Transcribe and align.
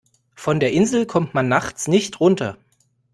Von 0.33 0.59
der 0.59 0.71
Insel 0.71 1.05
kommt 1.05 1.35
man 1.35 1.47
nachts 1.47 1.87
nicht 1.87 2.19
runter. 2.19 2.57